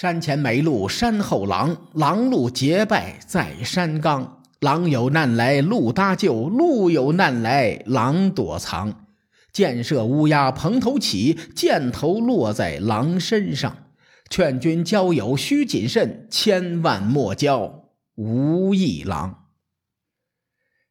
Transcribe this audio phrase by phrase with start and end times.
[0.00, 4.40] 山前没路山后狼，狼路结拜在山岗。
[4.60, 9.04] 狼有难来鹿搭救，鹿有难来狼躲藏。
[9.52, 13.76] 箭射乌鸦蓬头起，箭头落在狼身上。
[14.30, 19.48] 劝君交友须谨慎，千万莫交无义郎。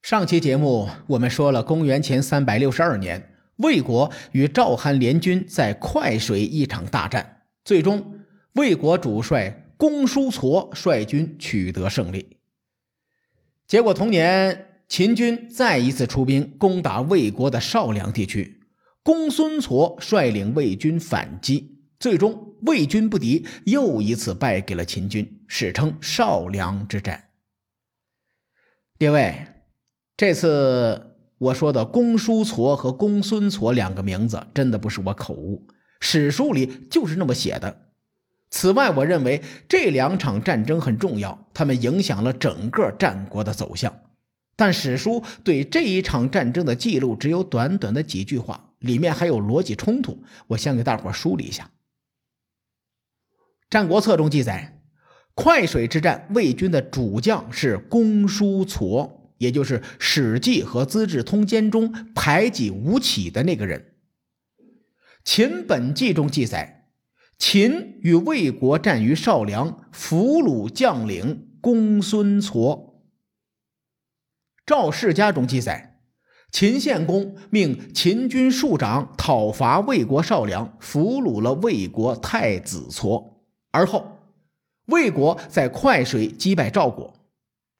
[0.04, 8.19] 上期节目我们说了，公元前三百六十二年，魏国与赵韩联军在快水一场大战，最终
[8.60, 12.36] 魏国主帅公叔痤率军取得胜利。
[13.66, 18.60] 结果同年，秦军再一次出兵攻打魏国的少梁地区，
[19.02, 22.54] 公孙痤率领魏军反击，最终。
[22.64, 27.30] 魏军不敌，又一次败给了秦军，史称少梁之战。
[28.98, 29.48] 列位，
[30.18, 35.66] 这次我说的公叔痤和公孙痤两个名字，真的不是我口误，
[36.02, 37.86] 史书里就是那么写的。
[38.50, 44.02] 此外，我认为这两场战争很重要，他们影响了整个战国的走向。
[44.56, 51.64] 但史书对这一场战争的记录只有短短的几句话，里面还有逻辑冲突，我先给大伙梳理一下。
[53.70, 54.82] 《战国策》中记载，
[55.36, 63.94] 快水之战，魏军的主将是公叔痤，也就是《史记》和《资治通鉴》中排挤吴起的那个人。
[65.24, 66.79] 《秦本纪》中记载，
[67.40, 72.52] 秦与魏国战于少梁，俘虏将领公孙痤。
[74.66, 76.02] 《赵世家》中记载，
[76.52, 83.38] 秦献公命秦军庶长讨伐魏国少梁，俘虏了魏国太子痤。
[83.72, 84.20] 而后，
[84.88, 87.14] 魏国在快水击败赵国。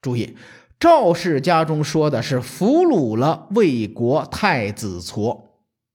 [0.00, 0.36] 注意，
[0.80, 5.49] 赵氏家中说的是俘虏了魏国太子痤，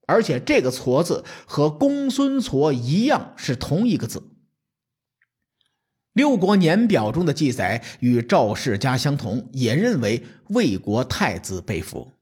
[0.06, 4.30] 而且这个“矬”字和公孙痤一样是同一个字。
[6.12, 12.12] 六国年表中的记载与赵氏家相同，也认为魏国太子被俘。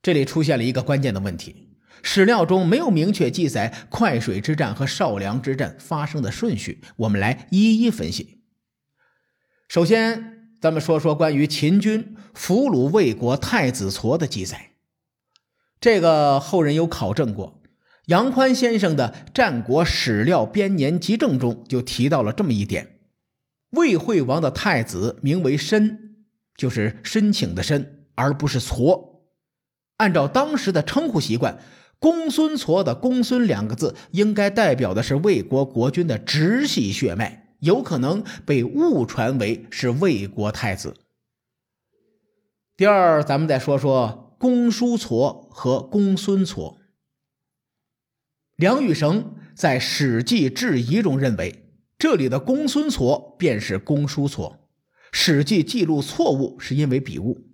[0.00, 1.70] 这里出现了一个关键的问题。
[2.02, 8.42] 史料中没有明确记载快水之战和少梁之战发生的顺序，我们来一一分析。
[9.68, 14.73] 首先，咱们说说关于秦军俘虏魏国太子痤的记载。
[15.84, 17.60] 这个后人有考证过，
[18.06, 23.00] 杨宽先生的《战国史料编年集证》中就提到了这么一点：
[23.72, 26.24] 魏惠王的太子名为申，
[26.56, 29.20] 就是申请的申，而不是痤。
[29.98, 31.58] 按照当时的称呼习惯。
[31.98, 40.94] 公孙痤的“公孙”两个字，应该代表的是魏国国君的直系血脉，有可能被误传为是魏国太子。
[42.74, 46.76] 第二，咱们再说说公叔痤和公孙痤。
[48.56, 54.50] 梁羽绳在《史记质疑》中认为，这里的公孙痤便是公叔痤，
[55.12, 57.46] 《史记》记录错误是因为笔误，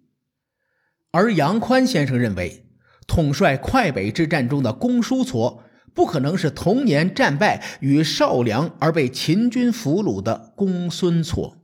[1.13, 2.67] 而杨宽先生认为。
[3.07, 5.61] 统帅快北之战中的公叔痤，
[5.95, 11.55] 不可能是同年战败于少梁而被秦军俘虏的公孙痤，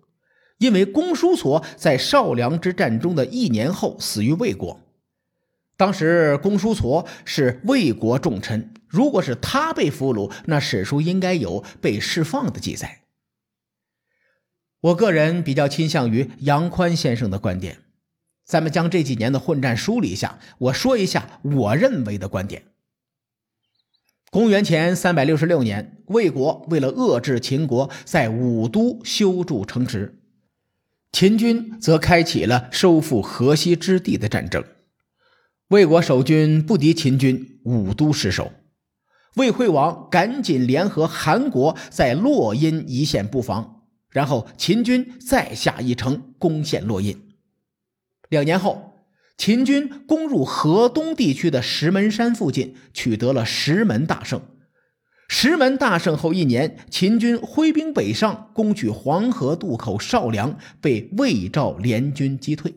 [0.58, 4.85] 因为公叔痤在少梁之战中的一年后死于魏国。
[5.76, 13.02] 当时公叔痤是魏国重臣，如果是他被俘虏，那史书应该有被释放的记载。
[14.80, 17.78] 我个人比较倾向于杨宽先生的观点。
[18.44, 22.62] 咱们将这几年的混战梳理一下，我说一下我认为的观点。
[24.30, 30.20] 公元前三百六十六年，魏国为了遏制秦国，在武都修筑城池，
[31.10, 34.64] 秦军则开启了收复河西之地的战争。
[35.68, 38.52] 魏国守军不敌秦军，武都失守。
[39.34, 47.20] 魏惠王赶紧联合韩国在洛阴一线布防，然后秦军再下一城攻陷洛阴。
[48.28, 49.00] 两年后，
[49.36, 54.40] 秦军攻入河东地区的石门山附近，取得了石门大胜。
[55.26, 62.72] 石门大胜后一年，秦军挥兵北上，攻取黄河渡口少梁，被魏赵联军击退。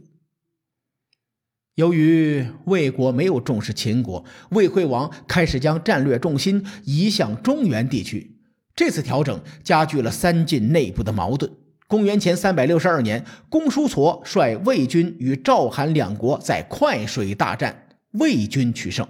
[1.79, 8.35] 由于魏国没有重视秦国，魏惠王开始将战略重心移向中原地区。
[8.75, 11.49] 这次调整加剧了三晋内部的矛盾。
[11.87, 19.07] 公元前三百六十二年，公叔痤率魏军与赵、韩两国在快水大战，魏军取胜。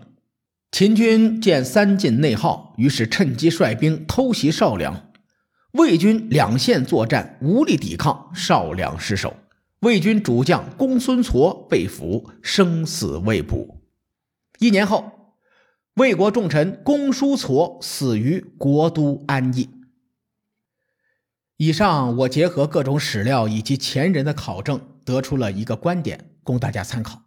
[0.71, 5.09] 秦军见三晋内耗，于是趁机率兵偷袭少梁。
[5.71, 9.35] 魏军两线作战，无力抵抗，少梁失守。
[9.81, 13.79] 魏军主将公孙痤被俘，生死未卜。
[14.59, 15.35] 一年后，
[15.93, 19.69] 魏国重臣公叔痤死于国都安邑。
[21.55, 27.23] 以上我结合各种史料以及前人的考证，得出了一个观点，供大家参考。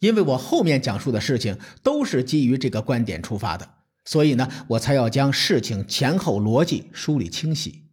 [0.00, 3.68] 因为我后面讲述的事情都是基于这个观点出发的，
[4.04, 7.89] 所以呢，我才要将事情前后逻辑梳理清晰。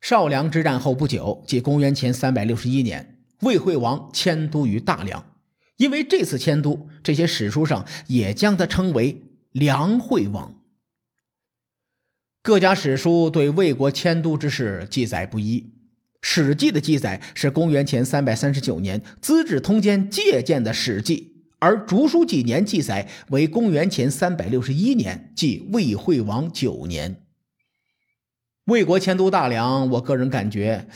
[0.00, 5.24] 少梁之战后不久，即公元前三百六十一年，魏惠王迁都于大梁。
[5.76, 10.54] 因为这次迁都，这些史书上也将他称为梁惠王。
[12.42, 15.60] 各家史书对魏国迁都之事记载不一。
[16.22, 27.19] 《史记》的记载是公元前三百三十九年，《资治通鉴》借鉴的《史记》，而《竹书纪年》记载为公元前三百六十一年，即魏惠王九年。
[28.70, 30.86] 魏国迁都大梁，我个人感觉，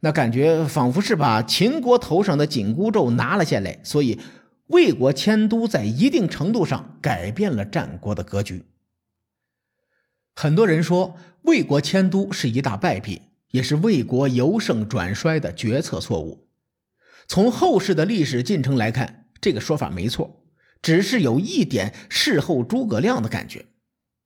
[0.00, 4.18] 那感觉仿佛是把秦国头上的紧箍咒拿了下来，所以
[4.68, 8.64] 魏国迁都在一定程度上改变了战国的格局。
[10.34, 13.22] 很多人说魏国迁都是一大败笔。
[13.50, 16.46] 也是魏国由盛转衰的决策错误。
[17.26, 20.44] 从后世的历史进程来看，这个说法没错，
[20.80, 23.66] 只是有一点事后诸葛亮的感觉。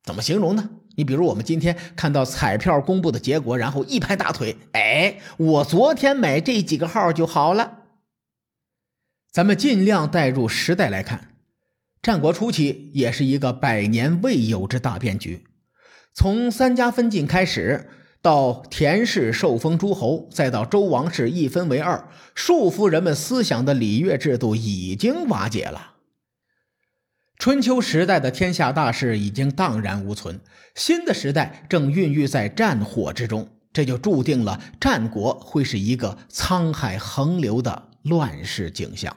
[0.03, 0.69] 怎么形容呢？
[0.97, 7.79] 你比如我们今天看到彩票公布的结果，然后一拍大腿，哎，我昨天买这几个号就好了。
[9.33, 11.35] 咱们尽量带入时代来看，
[12.01, 15.45] 战国初期也是一个百年未有之大变局，
[16.15, 17.91] 从三家分晋开始。
[18.23, 25.94] 到田氏受封诸侯，再到周王室一分为二，束缚人们思想的礼乐制度已经瓦解了。
[27.39, 30.41] 春秋时代的天下大势已经荡然无存，
[30.75, 39.17] 新的时代正孕育在战火之中，这就注定了战国会是一个沧海横流的乱世景象。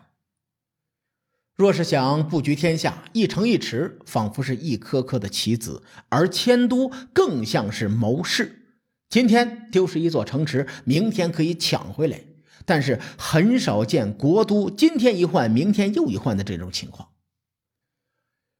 [1.55, 8.79] 若是想布局天下，一城一池仿佛是一颗颗的棋子，而迁都更像是谋士。
[9.09, 12.21] 今天丢失一座城池，明天可以抢回来，
[12.65, 17.09] 但是很少见国都今天一换，明天又一换的这种情况。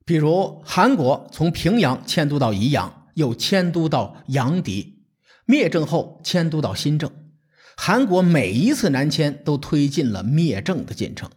[0.07, 5.03] 比如韩国从平阳迁都到宜阳，又迁都到阳翟，
[5.45, 7.11] 灭郑后迁都到新郑。
[7.75, 11.29] 韩国每一次南迁都推进了灭郑的进程。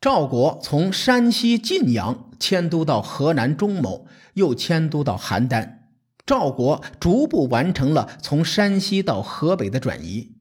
[0.00, 5.80] 赵国从山西晋阳迁都到河南中牟，又迁都到邯郸。
[6.24, 10.38] 赵国逐步完成了从山西到河北的转移，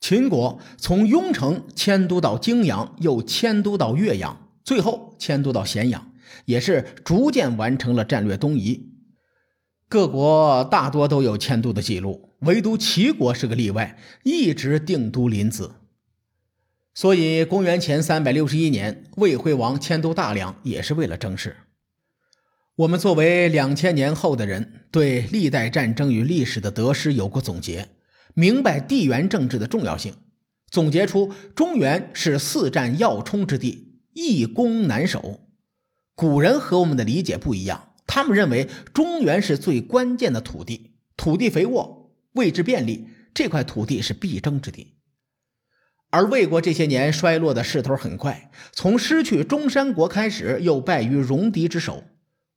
[0.00, 6.12] 秦国从雍城迁都到泾阳，又迁都到岳阳，最后迁都到咸阳，
[6.44, 8.90] 也是逐渐完成了战略东移。
[9.88, 15.70] 各国大多都有迁都的记录，唯独齐国是个例外，一直定都临淄。
[16.94, 21.58] 所以，公元前三百六十一年，魏惠王迁都大梁，也是为了争势。
[22.74, 27.88] 我们作为两千年后的人，对历代战争与历史的得失有过总结，
[28.34, 30.12] 明白地缘政治的重要性，
[30.68, 33.85] 总结出中原是四战要冲之地，
[34.16, 35.40] 易攻难守。
[36.14, 44.94] 古人和我们的理解不一样，他们认为中原是最关键的土地，土地肥沃，位置便利，这块土地是必争之地。
[46.08, 52.04] 而魏国这些年衰落的势头很快，从失去中山国开始，又败于戎狄之手。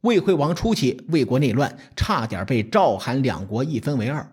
[0.02, 4.32] 魏惠王初期，魏国内乱，差点被赵、韩两国一分为二。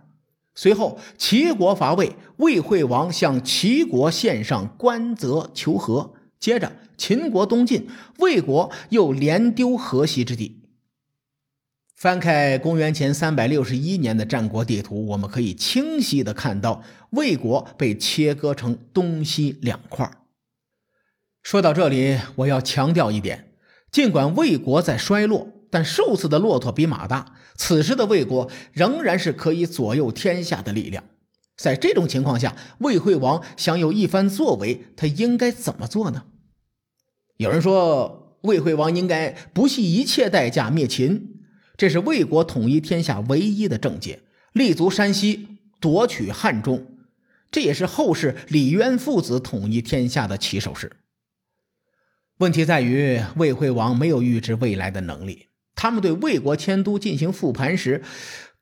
[0.54, 6.14] 随后，齐国伐魏，魏惠王向齐国献上官泽求和。
[6.38, 7.88] 接着，秦国东进，
[8.18, 10.62] 魏国又连丢河西之地。
[11.94, 20.10] 翻开公元前三百六十一年的战国地图，我们可以清晰的看到，魏国被切割成东西两块。
[21.42, 23.54] 说到这里，我要强调一点：
[23.90, 31.04] 尽管魏国在衰落，但瘦死的骆驼比马大，此时的魏国仍然是可以左右天下的力量。
[31.56, 36.24] 在这种情况下，魏惠王想有一番作为，他应该怎么做呢？
[37.38, 41.40] 有人说，魏惠王应该不惜一切代价灭秦，
[41.76, 46.86] 这是魏国统一天下唯一的正解，立足山西，夺取汉中，
[47.50, 50.92] 这也是后世李渊父子统一天下的起手式。
[52.38, 55.48] 问题在于，魏惠王没有预知未来的能力。
[55.74, 58.02] 他们对魏国迁都进行复盘时，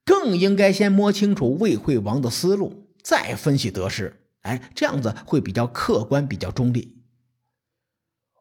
[0.04, 4.20] 更应该先摸清楚魏惠王的思路，再分析得失。
[4.42, 7.03] 哎，这样子会比较客观、比较中立。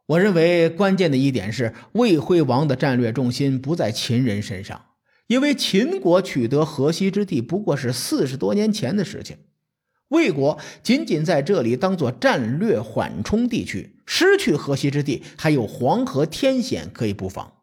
[0.08, 4.88] 我认为关键的一点是，魏惠王的战略重心不在秦人身上，
[5.28, 9.38] 因为秦国取得河西之地不过是四十多年前的事情，
[10.10, 17.62] 魏国仅仅在这里当做战略缓冲地区，失去河西之地，还有黄河天险可以布防。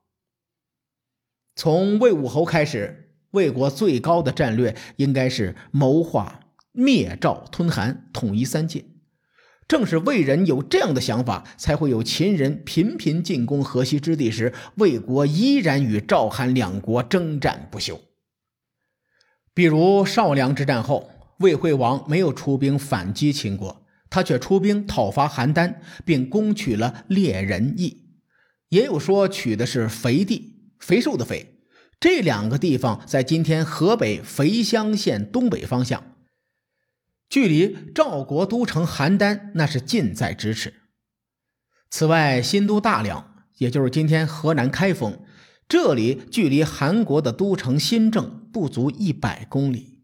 [1.54, 6.40] 从魏武侯开始，魏国最高的战略应该是谋划
[6.72, 8.99] 灭赵吞韩，统一三晋。
[9.70, 18.00] 正是魏人有这样的想法，才会有秦人频频进攻河西之地时，魏国依然与赵韩两国征战不休。
[19.54, 21.08] 比如少梁之战后，
[21.38, 28.06] 魏惠王没有出兵反击秦国，他却出兵讨伐邯郸，并攻取了猎人邑。
[28.70, 31.60] 也有说取的是肥地，肥瘦的肥。
[32.00, 36.02] 这两个地方在今天河北肥乡县东北方向，
[37.30, 40.74] 距离赵国都城邯郸那是近在咫尺。
[41.88, 45.20] 此外，新都大梁，也就是今天河南开封。
[45.68, 50.00] 这里距离韩国的都城新郑不足一百公里。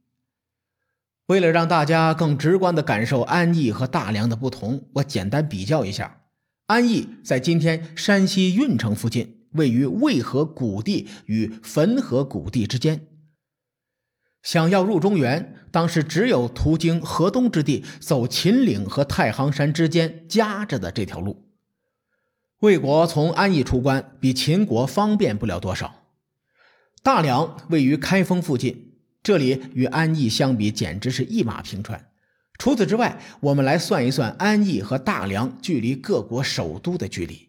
[1.26, 6.20] 为了让大家更直观地感受安邑和大梁的不同，我简单比较一下：
[6.66, 13.08] 安邑在今天山西运城附近，位于渭河谷地与汾河谷地之间。
[14.46, 21.48] 想要入中原，当时只有途经河东之地，走秦岭和太行山之间夹着的这条路。
[22.60, 26.04] 魏国从安邑出关，比秦国方便不了多少。
[27.02, 32.06] 大梁位于开封附近，这里与安邑相比，简直是一马平川。
[32.56, 37.48] 除此之外，我们来算一算安邑和大梁距离各国首都的距离。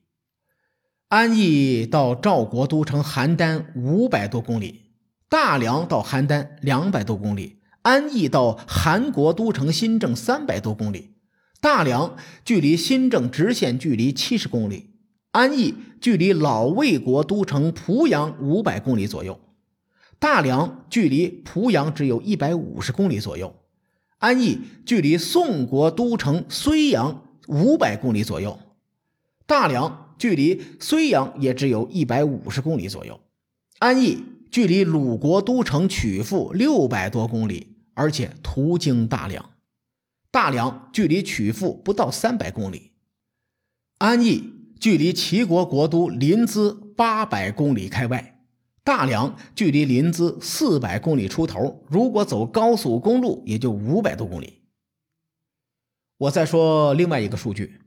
[1.10, 4.87] 安邑到赵国都城邯郸五百多公里，
[5.30, 11.16] 大梁到邯郸两百多公里，安邑到韩国都城新郑三百多公里，
[11.60, 12.16] 大梁
[12.46, 14.92] 距离新郑直线距离七十公里。
[15.32, 19.38] 安邑距离老魏国都城濮阳五百公里左右，
[20.18, 23.54] 大梁距离濮阳只有一百五十公里左右，
[24.20, 28.58] 安邑距离宋国都城睢阳五百公里左右，
[29.46, 33.20] 大梁距离睢阳也只有一百五十公里左右，
[33.80, 39.52] 安邑距离鲁国都城曲阜六百多公里，而且途经大梁，
[40.32, 42.94] 大梁距离曲阜不到三百公里，
[43.98, 44.54] 安邑。
[44.80, 48.46] 距离齐国国都临淄八百公里开外，
[48.84, 51.84] 大梁距离临淄四百公里出头。
[51.90, 54.62] 如果走高速公路，也就五百多公里。
[56.20, 57.82] 我再说另外一个数据：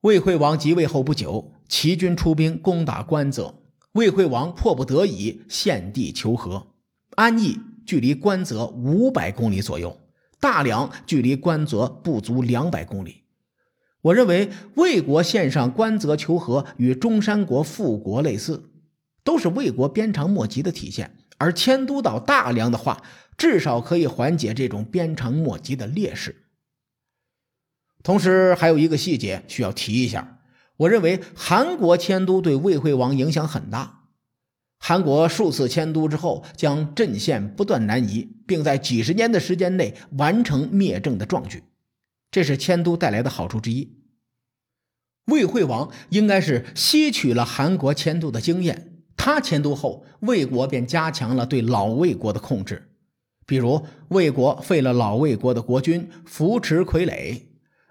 [0.00, 3.62] 魏惠王即位后不久，齐军出兵攻打关泽，
[3.96, 6.68] 魏惠王迫不得已献地求和。
[7.16, 9.98] 安邑距离关泽五百公里左右，
[10.38, 13.22] 大梁距离关泽不足两百公里。
[14.02, 18.70] 我认为魏国献上关泽求和，与中山国复国类似，
[19.24, 21.16] 都是魏国鞭长莫及的体现。
[21.38, 23.02] 而迁都到大梁的话，
[23.36, 26.44] 至少可以缓解这种鞭长莫及的劣势。
[28.02, 30.35] 同时，还有一个细节需要提一下：
[30.78, 34.04] 我认为韩国迁都对魏惠王影响很大。
[34.78, 41.64] 韩国数次迁都之后，将阵线不断南移，并在几十年的时间内完成灭郑的壮举。
[42.30, 43.96] 这是迁都带来的好处之一。
[45.26, 52.90] 魏惠王应该是吸取了韩国迁都的经验，他迁都后，魏国便加强了对老魏国的控制。
[53.46, 57.42] 比如，魏国废了老魏国的国君，扶持傀儡，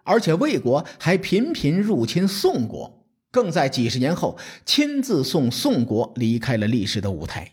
[0.05, 7.51] 而且魏国还频频入侵宋国，更在几十年后亲自送宋国离开了历史的舞台。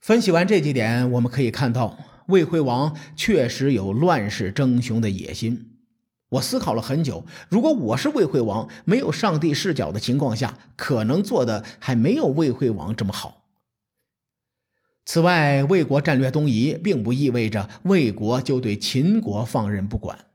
[0.00, 1.96] 分析完这几点，我们可以看到。
[2.26, 5.78] 魏惠王确实有乱世争雄的野心。
[6.28, 13.42] 我思考了很久，如果我是魏惠王，没有上帝视角的情况下，可能做的还没有魏惠王这么好。
[15.04, 20.29] 此外，魏国战略东移，并不意味着魏国就对秦国放任不管。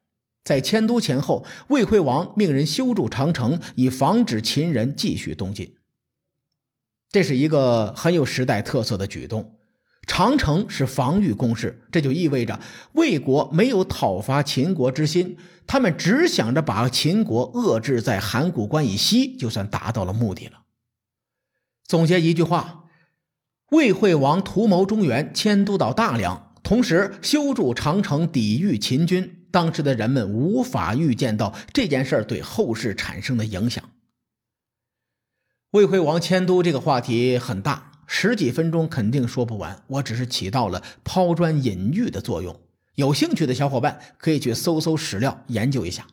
[0.46, 5.76] 在迁都前后，魏惠王命人修筑长城，以防止秦人继续东进。
[7.10, 9.56] 这是一个很有时代特色的举动。
[10.08, 12.60] 长城是防御工事，这就意味着
[12.92, 15.36] 魏国没有讨伐秦国之心，
[15.66, 20.62] 他们只想着把秦国遏制在函谷关以西，就算达到了目的了。
[21.88, 22.84] 总结一句话：
[23.72, 29.45] 魏惠王图谋中原，迁都到大梁，同时修筑长城抵御秦军。
[29.56, 33.90] 当时的人们无法预见到这件事对后世产生的影响。
[35.72, 37.94] 魏惠王迁都这个话题很大。
[38.06, 42.60] 十几分钟肯定说不完，我只是起到了抛砖引玉的作用。
[42.96, 46.06] 有兴趣的小伙伴可以去搜搜史料，研究一下。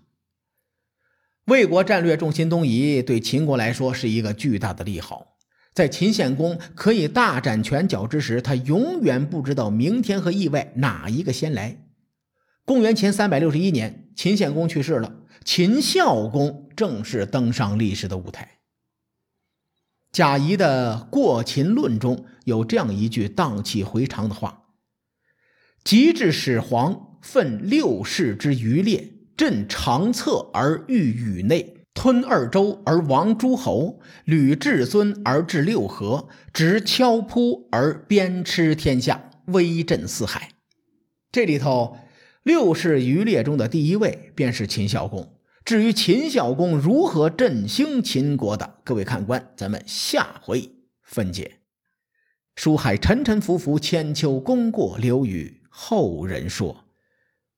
[1.46, 5.36] 魏国战略重心东移，对秦国来说是一个巨大的利好。
[5.74, 11.81] 在秦献公可以大展拳脚之时，他永远不知道明天和意外哪一个先来。
[12.64, 18.58] 公元前三百六十一年，秦献公去世了，秦孝公正式登上历史的舞台。
[20.12, 24.62] 贾谊的《过秦论》中有这样一句荡气回肠的话
[25.82, 40.50] ：“及至始皇，奋六世之余烈，镇长策而御宇内，吞二周而亡诸侯，履至尊而治六合，执敲扑而鞭笞天下，威震四海。”
[41.32, 41.96] 这里头
[42.42, 45.38] 六世余烈中的第一位便是秦孝公。
[45.64, 50.70] 至于秦孝公如何振兴秦国的，各位看官，咱们下回
[51.02, 51.58] 分解。
[52.56, 56.84] 书海沉沉浮浮，千秋功过留与后人说。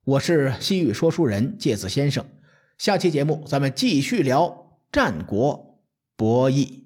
[0.04, 2.26] 我是西域说书人介子先生，
[2.76, 5.80] 下期节目咱们继续聊战国
[6.14, 6.83] 博弈。